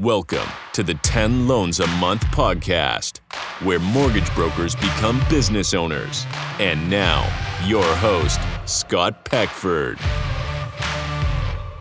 [0.00, 3.18] Welcome to the 10 Loans a Month podcast,
[3.64, 6.24] where mortgage brokers become business owners.
[6.60, 7.24] And now,
[7.66, 9.98] your host, Scott Peckford.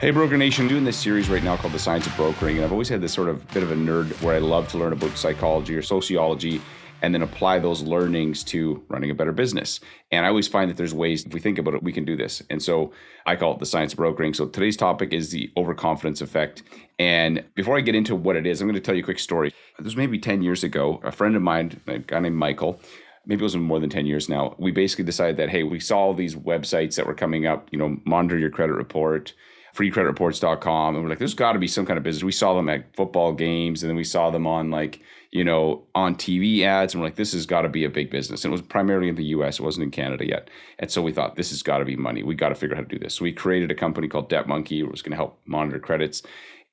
[0.02, 2.56] Hey, Broker Nation, doing this series right now called The Science of Brokering.
[2.56, 4.80] And I've always had this sort of bit of a nerd where I love to
[4.80, 6.60] learn about psychology or sociology
[7.02, 9.80] and then apply those learnings to running a better business.
[10.12, 12.16] And I always find that there's ways, if we think about it, we can do
[12.16, 12.42] this.
[12.50, 12.92] And so
[13.26, 14.34] I call it the science of brokering.
[14.34, 16.64] So today's topic is the overconfidence effect.
[17.00, 19.20] And before I get into what it is, I'm going to tell you a quick
[19.20, 19.54] story.
[19.78, 21.00] This was maybe 10 years ago.
[21.04, 22.80] A friend of mine, a guy named Michael,
[23.28, 26.00] maybe it was more than 10 years now, we basically decided that, hey, we saw
[26.00, 29.34] all these websites that were coming up, you know, monitor your credit report,
[29.78, 30.96] freecreditreports.com.
[30.96, 32.24] And we're like, there's got to be some kind of business.
[32.24, 35.84] We saw them at football games and then we saw them on like, you know,
[35.94, 36.94] on TV ads.
[36.94, 38.44] And we're like, this has got to be a big business.
[38.44, 40.50] And it was primarily in the US, it wasn't in Canada yet.
[40.80, 42.24] And so we thought, this has got to be money.
[42.24, 43.16] We got to figure out how to do this.
[43.16, 46.24] So we created a company called Debt Monkey, which was going to help monitor credits.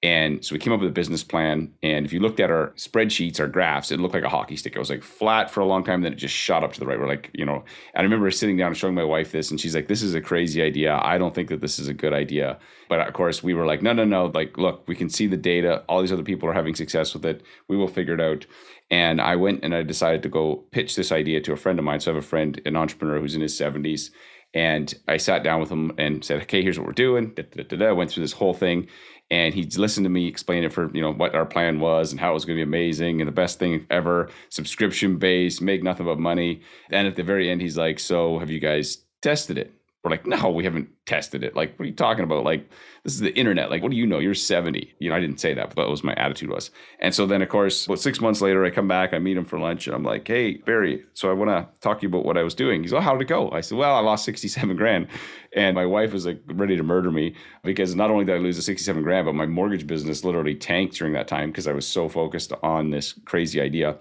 [0.04, 1.72] And so we came up with a business plan.
[1.82, 4.76] And if you looked at our spreadsheets, our graphs, it looked like a hockey stick.
[4.76, 6.84] It was like flat for a long time, then it just shot up to the
[6.84, 7.00] right.
[7.00, 9.58] We're like, you know, and I remember sitting down and showing my wife this, and
[9.58, 11.00] she's like, this is a crazy idea.
[11.02, 12.58] I don't think that this is a good idea.
[12.90, 14.26] But of course, we were like, no, no, no.
[14.26, 15.82] Like, look, we can see the data.
[15.88, 17.42] All these other people are having success with it.
[17.68, 18.44] We will figure it out.
[18.90, 21.84] And I went and I decided to go pitch this idea to a friend of
[21.86, 22.00] mine.
[22.00, 24.10] So I have a friend, an entrepreneur who's in his 70s.
[24.52, 27.32] And I sat down with him and said, okay, here's what we're doing.
[27.34, 28.86] Da, da, da, went through this whole thing
[29.34, 32.20] and he listened to me explain it for you know what our plan was and
[32.20, 35.82] how it was going to be amazing and the best thing ever subscription based make
[35.82, 36.62] nothing but money.
[36.90, 39.74] And at the very end he's like so have you guys tested it
[40.04, 41.56] we're like no we haven't tested it.
[41.56, 42.44] Like what are you talking about?
[42.44, 42.68] Like
[43.02, 43.70] this is the internet.
[43.70, 44.18] Like what do you know?
[44.18, 46.70] You're 70 you know i didn't say that but that was my attitude was.
[47.00, 49.44] And so then of course about six months later i come back i meet him
[49.44, 52.24] for lunch and i'm like hey barry so i want to talk to you about
[52.24, 52.82] what i was doing.
[52.82, 53.50] He's like oh, how did it go?
[53.50, 55.08] I said well i lost 67 grand.
[55.56, 58.56] And my wife was like ready to murder me because not only did i lose
[58.56, 61.86] the 67 grand but my mortgage business literally tanked during that time because i was
[61.86, 63.96] so focused on this crazy idea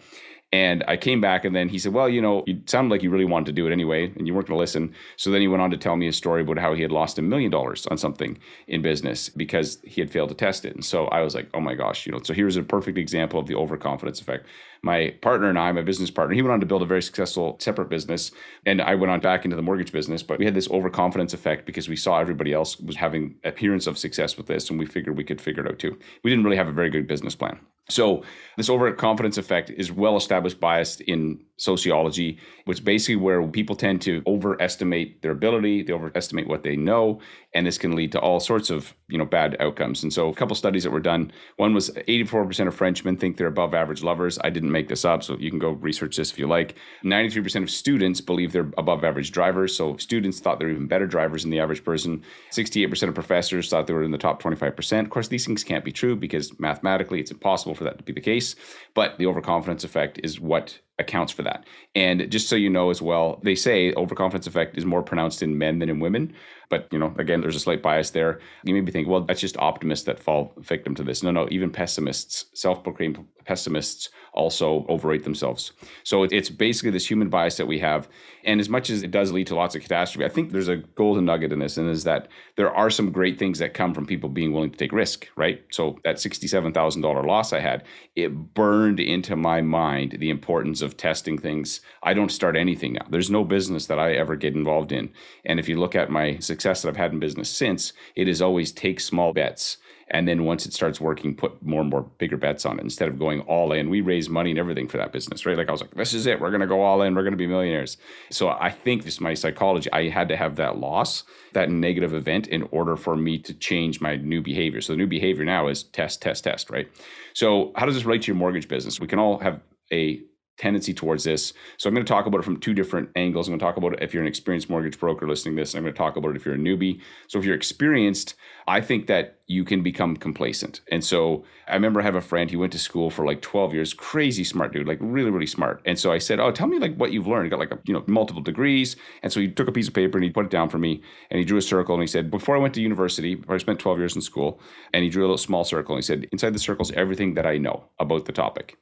[0.54, 3.10] and I came back, and then he said, Well, you know, you sounded like you
[3.10, 4.94] really wanted to do it anyway, and you weren't going to listen.
[5.18, 7.18] So then he went on to tell me a story about how he had lost
[7.18, 8.38] a million dollars on something
[8.68, 10.76] in business because he had failed to test it.
[10.76, 13.40] And so I was like, Oh my gosh, you know, so here's a perfect example
[13.40, 14.46] of the overconfidence effect.
[14.84, 17.56] My partner and I, my business partner, he went on to build a very successful
[17.60, 18.32] separate business.
[18.66, 21.66] And I went on back into the mortgage business, but we had this overconfidence effect
[21.66, 25.18] because we saw everybody else was having appearance of success with this, and we figured
[25.18, 25.98] we could figure it out too.
[26.24, 27.60] We didn't really have a very good business plan.
[27.90, 28.24] So,
[28.56, 34.24] this overconfidence effect is well established bias in sociology, which basically where people tend to
[34.26, 37.20] overestimate their ability, they overestimate what they know,
[37.54, 40.02] and this can lead to all sorts of you know bad outcomes.
[40.02, 41.34] And so, a couple studies that were done.
[41.58, 44.40] One was 84% of Frenchmen think they're above average lovers.
[44.42, 46.76] I didn't make this up, so you can go research this if you like.
[47.06, 49.76] 93% of students believe they're above average drivers.
[49.76, 52.22] So students thought they're even better drivers than the average person.
[52.52, 55.00] 68% of professors thought they were in the top 25%.
[55.00, 58.12] Of course, these things can't be true because mathematically it's impossible for that to be
[58.12, 58.56] the case.
[58.94, 61.66] But the overconfidence effect is what accounts for that.
[61.96, 65.58] And just so you know as well, they say overconfidence effect is more pronounced in
[65.58, 66.34] men than in women.
[66.70, 68.40] But you know, again, there's a slight bias there.
[68.64, 71.22] You maybe think, well, that's just optimists that fall victim to this.
[71.22, 75.74] No, no, even pessimists, self-proclaimed pessimists, also overrate themselves.
[76.04, 78.08] So it's basically this human bias that we have.
[78.46, 80.78] And as much as it does lead to lots of catastrophe, I think there's a
[80.78, 84.08] golden nugget in this, and is that there are some great things that come from
[84.08, 85.64] people being willing to take risk, right?
[85.72, 87.84] So that $67,000 loss I had,
[88.16, 91.82] it burned into my mind the importance of testing things.
[92.04, 93.06] I don't start anything now.
[93.10, 95.12] There's no business that I ever get involved in.
[95.46, 98.42] And if you look at my success that I've had in business since, it is
[98.42, 99.78] always take small bets.
[100.10, 103.08] And then once it starts working put more and more bigger bets on it instead
[103.08, 103.90] of going all in.
[103.90, 105.58] We raise money and everything for that business right?
[105.58, 106.40] Like i was like this is it.
[106.40, 107.16] We're going to go all in.
[107.16, 107.98] We're going to be millionaires.
[108.30, 109.92] So i think this is my psychology.
[109.92, 111.24] I had to have that loss
[111.54, 114.82] that negative event in order for me to change my new behavior.
[114.82, 116.88] So the new behavior now is test test test right?
[117.34, 119.00] So how does this relate to your mortgage business?
[119.00, 119.62] We can all have
[119.92, 120.22] a
[120.58, 121.54] tendency towards this.
[121.78, 123.48] So I'm going to talk about it from two different angles.
[123.48, 125.74] I'm going to talk about it if you're an experienced mortgage broker listening to this.
[125.74, 127.02] I'm going to talk about it if you're a newbie.
[127.28, 128.36] So if you're experienced,
[128.68, 130.82] I think that you can become complacent.
[130.90, 133.74] And so I remember I have a friend, he went to school for like 12
[133.74, 135.82] years, crazy smart dude, like really, really smart.
[135.86, 137.46] And so I said, Oh, tell me like what you've learned.
[137.46, 138.96] He got like, a, you know, multiple degrees.
[139.22, 141.02] And so he took a piece of paper and he put it down for me
[141.30, 143.80] and he drew a circle and he said, Before I went to university, I spent
[143.80, 144.62] 12 years in school,
[144.94, 145.96] and he drew a little small circle.
[145.96, 148.78] And he said, Inside the circle is everything that I know about the topic.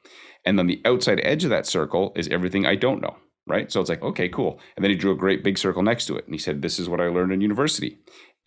[0.45, 3.15] And then the outside edge of that circle is everything I don't know,
[3.47, 3.71] right?
[3.71, 4.59] So it's like, okay, cool.
[4.75, 6.25] And then he drew a great big circle next to it.
[6.25, 7.99] And he said, This is what I learned in university.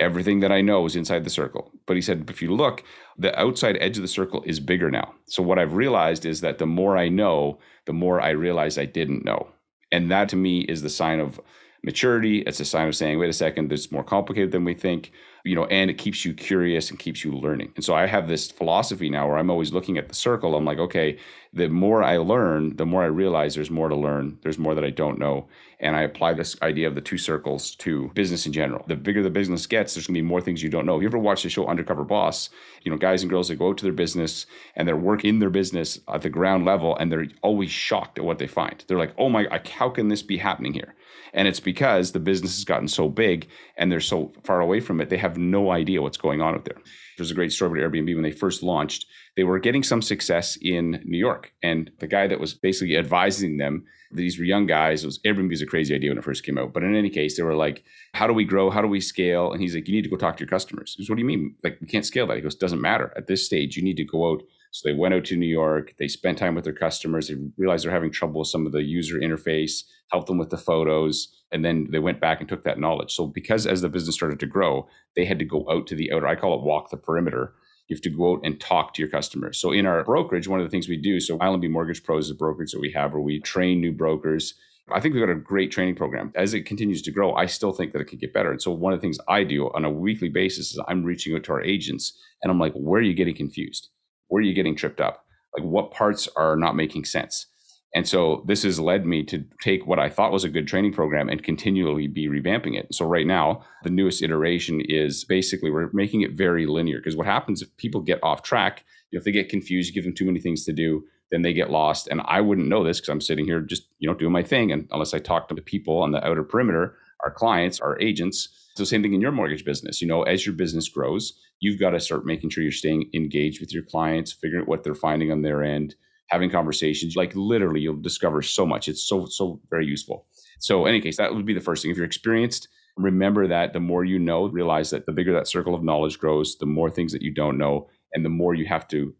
[0.05, 1.73] Everything that I know is inside the circle.
[1.87, 2.85] But he said, if you look,
[3.17, 5.15] the outside edge of the circle is bigger now.
[5.25, 8.85] So what I've realized is that the more I know, the more I realize I
[8.85, 9.49] didn't know.
[9.91, 11.41] And that to me is the sign of
[11.85, 12.39] maturity.
[12.41, 15.13] It's a sign of saying, wait a second, this is more complicated than we think,
[15.45, 17.73] you know, and it keeps you curious and keeps you learning.
[17.77, 20.57] And so I have this philosophy now where I'm always looking at the circle.
[20.57, 21.19] I'm like, okay,
[21.53, 24.39] the more I learn, the more I realize there's more to learn.
[24.43, 25.47] There's more that I don't know.
[25.79, 28.85] And I apply this idea of the two circles to business in general.
[28.89, 30.97] The bigger the business gets, there's gonna be more things you don't know.
[30.97, 32.49] If you ever watch the show Undercover Boss,
[32.83, 35.39] you know, guys and girls that go out to their business and they're working in
[35.41, 38.85] their business at the ground level and they're always shocked at what they find.
[38.89, 40.95] They're like, oh my, how can this be happening here?
[41.33, 45.01] And it's because the business has gotten so big and they're so far away from
[45.01, 46.81] it, they have no idea what's going on out there.
[47.17, 49.07] There's a great story about Airbnb when they first launched.
[49.37, 51.53] They were getting some success in New York.
[51.63, 55.51] And the guy that was basically advising them, these were young guys, it was Airbnb
[55.51, 56.73] was a crazy idea when it first came out.
[56.73, 58.71] But in any case, they were like, How do we grow?
[58.71, 59.53] How do we scale?
[59.53, 60.95] And he's like, You need to go talk to your customers.
[60.97, 61.57] He goes, What do you mean?
[61.65, 62.37] Like, we can't scale that.
[62.37, 63.13] He goes, Doesn't matter.
[63.17, 64.43] At this stage, you need to go out
[64.75, 65.95] so they went out to New York.
[66.01, 67.29] They spent time with their customers.
[67.29, 70.59] They realized they're having trouble with some of the user interface, helped them with the
[70.59, 73.15] photos, and then they went back and took that knowledge.
[73.15, 76.13] So because as the business started to grow, they had to go out to the
[76.13, 76.27] outer.
[76.27, 77.55] I call it walk the perimeter.
[77.87, 79.61] You have to go out and talk to your customers.
[79.61, 82.33] So in our brokerage, one of the things we do, so ILMB Mortgage Pros is
[82.33, 84.55] a brokerage that we have where we train new brokers.
[84.93, 86.33] I think we've got a great training program.
[86.35, 88.51] As it continues to grow, I still think that it could get better.
[88.51, 91.37] And so one of the things I do on a weekly basis is I'm reaching
[91.37, 93.91] out to our agents and I'm like, where are you getting confused?
[94.35, 95.25] Where are you getting tripped up?
[95.57, 97.47] Like what parts are not making sense?
[97.95, 100.93] And so this has led me to take what I thought was a good training
[100.93, 102.93] program and continually be revamping it.
[102.93, 107.29] So right now, the newest iteration is basically we're making it very linear because what
[107.29, 108.83] happens if people get off track,
[109.13, 112.09] if they get confused, give them too many things to do, then they get lost.
[112.09, 114.73] And I wouldn't know this because I'm sitting here just, you know, doing my thing.
[114.73, 118.49] And unless I talk to the people on the outer perimeter, our clients, our agents,
[118.77, 120.01] so same thing in your mortgage business.
[120.01, 123.61] You know, as your business grows, you've got to start making sure you're staying engaged
[123.61, 125.95] with your clients, figuring out what they're finding on their end,
[126.29, 127.15] having conversations.
[127.15, 128.89] Like literally, you'll discover so much.
[128.89, 130.27] It's so so very useful.
[130.59, 131.91] So, in any case, that would be the first thing.
[131.91, 135.75] If you're experienced, remember that the more you know, realize that the bigger that circle
[135.75, 138.89] of knowledge grows, the more things that you don't know, and the more you have
[138.89, 139.15] to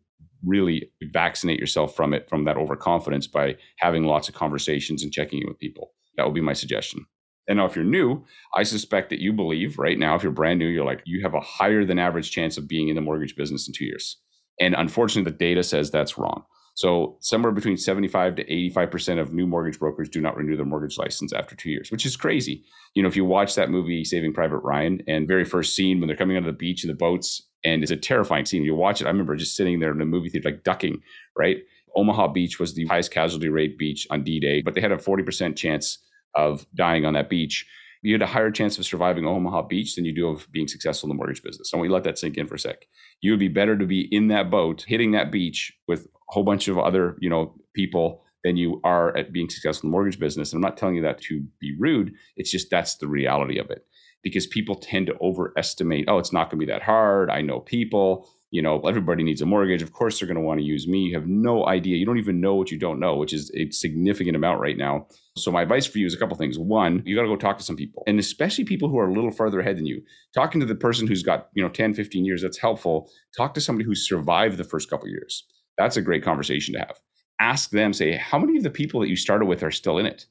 [0.45, 5.41] really vaccinate yourself from it, from that overconfidence by having lots of conversations and checking
[5.41, 5.93] in with people.
[6.17, 7.07] That would be my suggestion.
[7.47, 8.25] And now, if you're new,
[8.55, 11.35] I suspect that you believe right now, if you're brand new, you're like, you have
[11.35, 14.17] a higher than average chance of being in the mortgage business in two years.
[14.61, 16.45] And unfortunately, the data says that's wrong.
[16.77, 20.99] So, somewhere between 75 to 85% of new mortgage brokers do not renew their mortgage
[20.99, 22.65] license after two years, which is crazy.
[22.95, 26.09] You know, if you watch that movie, Saving Private Ryan, and very first scene when
[26.09, 28.65] they're coming out of the beach in the boats, and it's a terrifying scene.
[28.65, 29.07] You watch it.
[29.07, 31.01] I remember just sitting there in the movie theater, like ducking,
[31.37, 31.59] right?
[31.97, 34.97] Omaha Beach was the highest casualty rate beach on D Day, but they had a
[34.97, 35.99] 40% chance
[36.37, 37.67] of dying on that beach,
[38.03, 41.09] you had a higher chance of surviving Omaha Beach than you do of being successful
[41.09, 41.71] in the mortgage business.
[41.71, 42.85] So we let that sink in for a sec.
[43.23, 46.43] You would be better to be in that boat, hitting that beach with a whole
[46.43, 50.21] bunch of other, you know, people than you are at being successful in the mortgage
[50.21, 50.53] business.
[50.53, 52.13] And I'm not telling you that to be rude.
[52.37, 53.87] It's just that's the reality of it.
[54.23, 57.31] Because people tend to overestimate, oh, it's not going to be that hard.
[57.31, 59.83] I know people you know, everybody needs a mortgage.
[59.83, 61.01] Of course, they're going to want to use me.
[61.01, 61.97] You have no idea.
[61.97, 65.09] You don't even know what you don't know, which is a significant amount right now.
[65.37, 66.57] So, my advice for you is a couple things.
[66.57, 69.13] One, you got to go talk to some people, and especially people who are a
[69.13, 70.01] little farther ahead than you.
[70.35, 73.11] Talking to the person who's got, you know, 10, 15 years, that's helpful.
[73.37, 75.45] Talk to somebody who's survived the first couple years.
[75.77, 77.01] That's a great conversation to have.
[77.41, 80.07] Ask them, say, how many of the people that you started with are still in
[80.07, 80.27] it?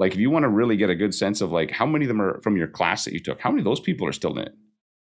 [0.00, 2.08] Like, if you want to really get a good sense of like how many of
[2.08, 4.36] them are from your class that you took, how many of those people are still
[4.36, 4.56] in it?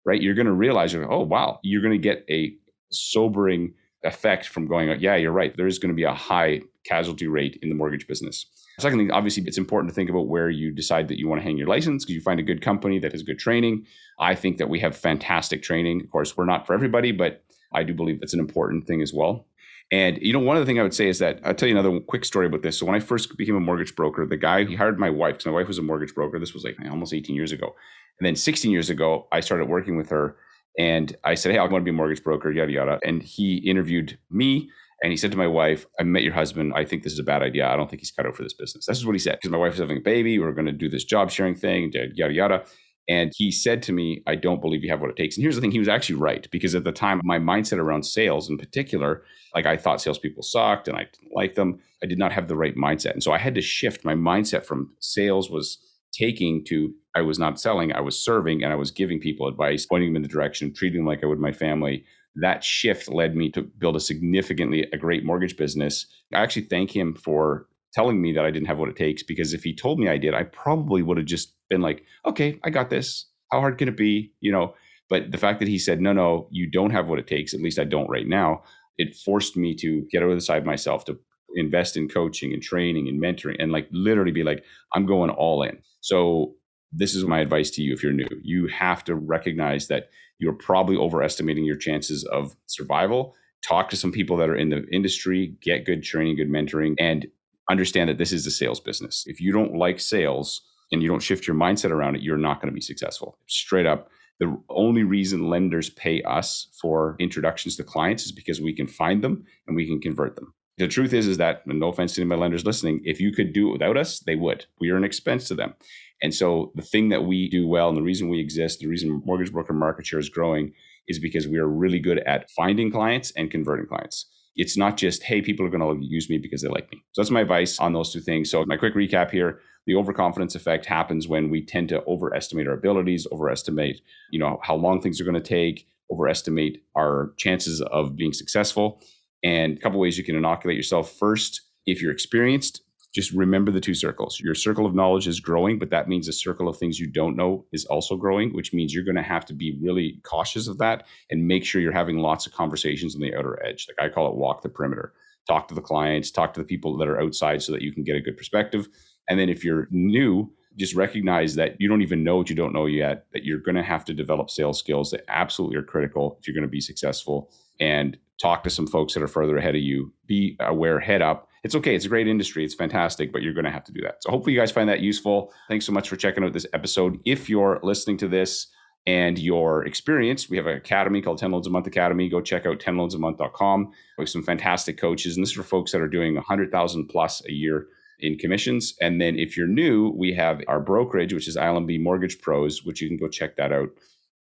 [0.05, 0.21] Right?
[0.21, 2.53] You're going to realize, oh, wow, you're going to get a
[2.91, 3.73] sobering
[4.03, 5.55] effect from going, oh, yeah, you're right.
[5.55, 8.45] There is going to be a high casualty rate in the mortgage business.
[8.79, 11.57] Secondly, obviously, it's important to think about where you decide that you want to hang
[11.57, 13.85] your license because you find a good company that has good training.
[14.19, 16.01] I think that we have fantastic training.
[16.01, 19.13] Of course, we're not for everybody, but I do believe that's an important thing as
[19.13, 19.47] well.
[19.91, 21.77] And you know, one of the things I would say is that I'll tell you
[21.77, 22.77] another quick story about this.
[22.77, 25.47] So when I first became a mortgage broker, the guy he hired my wife because
[25.47, 26.39] my wife was a mortgage broker.
[26.39, 27.75] This was like almost 18 years ago,
[28.19, 30.37] and then 16 years ago, I started working with her
[30.77, 32.99] and I said, Hey, I want to be a mortgage broker, yada, yada.
[33.03, 34.69] And he interviewed me
[35.01, 36.73] and he said to my wife, I met your husband.
[36.75, 37.67] I think this is a bad idea.
[37.67, 38.85] I don't think he's cut out for this business.
[38.85, 39.37] That's just what he said.
[39.37, 40.37] Because my wife was having a baby.
[40.37, 42.65] We are going to do this job sharing thing, yada, yada.
[43.09, 45.35] And he said to me, I don't believe you have what it takes.
[45.35, 46.47] And here's the thing, he was actually right.
[46.51, 49.23] Because at the time, my mindset around sales in particular,
[49.55, 51.79] like I thought salespeople sucked and I didn't like them.
[52.03, 53.13] I did not have the right mindset.
[53.13, 55.79] And so I had to shift my mindset from sales was
[56.11, 59.85] taking to I was not selling, I was serving and I was giving people advice,
[59.85, 62.05] pointing them in the direction, treating them like I would my family.
[62.35, 66.05] That shift led me to build a significantly a great mortgage business.
[66.33, 69.53] I actually thank him for telling me that I didn't have what it takes because
[69.53, 72.69] if he told me I did, I probably would have just been like, okay, I
[72.69, 73.27] got this.
[73.51, 74.33] How hard can it be?
[74.41, 74.75] You know,
[75.09, 77.61] but the fact that he said, no, no, you don't have what it takes, at
[77.61, 78.61] least I don't right now,
[78.97, 81.19] it forced me to get over the side myself to
[81.55, 85.63] invest in coaching and training and mentoring and like literally be like, I'm going all
[85.63, 85.79] in.
[86.01, 86.53] So
[86.91, 88.27] this is my advice to you if you're new.
[88.43, 93.35] You have to recognize that you're probably overestimating your chances of survival.
[93.67, 97.27] Talk to some people that are in the industry, get good training, good mentoring, and
[97.69, 99.23] understand that this is a sales business.
[99.25, 100.61] If you don't like sales
[100.91, 103.37] and you don't shift your mindset around it, you're not going to be successful.
[103.47, 108.73] Straight up, the only reason lenders pay us for introductions to clients is because we
[108.73, 110.53] can find them and we can convert them.
[110.77, 113.33] The truth is, is that no offense to any of my lenders listening, if you
[113.33, 114.65] could do it without us, they would.
[114.79, 115.73] We are an expense to them.
[116.21, 119.21] And so the thing that we do well and the reason we exist, the reason
[119.25, 120.71] mortgage broker market share is growing
[121.09, 124.27] is because we are really good at finding clients and converting clients.
[124.59, 127.01] It's not just, hey, people are going to use me because they like me.
[127.13, 128.51] So that's my advice on those two things.
[128.51, 132.73] So my quick recap here, the overconfidence effect happens when we tend to overestimate our
[132.73, 134.01] abilities, overestimate,
[134.31, 139.01] you know, how long things are going to take, overestimate our chances of being successful.
[139.45, 141.09] And a couple ways you can inoculate yourself.
[141.17, 142.81] First, if you're experienced,
[143.13, 144.39] just remember the two circles.
[144.39, 147.35] Your circle of knowledge is growing, but that means the circle of things you don't
[147.35, 150.77] know is also growing, which means you're going to have to be really cautious of
[150.77, 153.87] that and make sure you're having lots of conversations on the outer edge.
[153.87, 155.13] Like I call it walk the perimeter.
[155.47, 158.03] Talk to the clients, talk to the people that are outside so that you can
[158.03, 158.87] get a good perspective.
[159.27, 162.73] And then if you're new, just recognize that you don't even know what you don't
[162.73, 166.37] know yet, that you're going to have to develop sales skills that absolutely are critical
[166.39, 167.51] if you're going to be successful.
[167.79, 170.13] And talk to some folks that are further ahead of you.
[170.27, 171.95] Be aware, head up, it's okay.
[171.95, 172.63] It's a great industry.
[172.63, 174.23] It's fantastic, but you're going to have to do that.
[174.23, 175.53] So hopefully you guys find that useful.
[175.67, 177.19] Thanks so much for checking out this episode.
[177.25, 178.67] If you're listening to this
[179.05, 182.29] and you're experienced, we have an academy called 10 Loans a Month Academy.
[182.29, 183.91] Go check out 10loansamonth.com.
[184.17, 185.35] We have some fantastic coaches.
[185.35, 187.87] And this is for folks that are doing 100,000 plus a year
[188.19, 188.95] in commissions.
[189.01, 193.01] And then if you're new, we have our brokerage, which is ILMB Mortgage Pros, which
[193.01, 193.89] you can go check that out.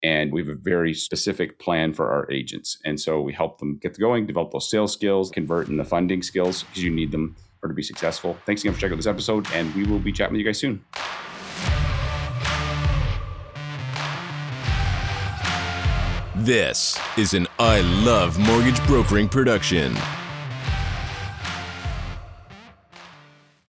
[0.02, 2.78] And we have a very specific plan for our agents.
[2.84, 6.22] And so we help them get going, develop those sales skills, convert in the funding
[6.22, 8.36] skills because you need them for to be successful.
[8.46, 10.58] Thanks again for checking out this episode, and we will be chatting with you guys
[10.58, 10.84] soon.
[16.36, 19.96] This is an I Love Mortgage Brokering production.